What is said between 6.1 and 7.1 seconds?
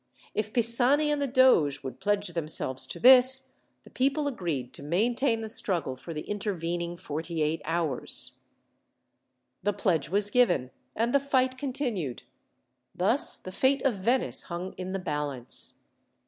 the intervening